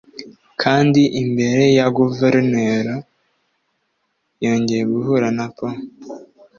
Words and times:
kandi 0.61 1.01
imbere 1.21 1.63
ya 1.77 1.87
Governol 1.97 2.87
yongeye 4.43 4.83
guhura 4.91 5.27
na 5.37 5.45
Po 5.57 5.67